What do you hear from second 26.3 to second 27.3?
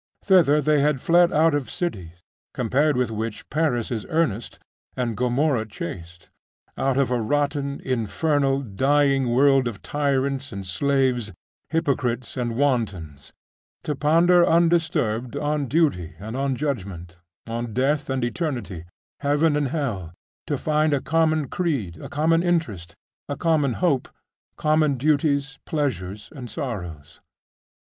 and sorrows....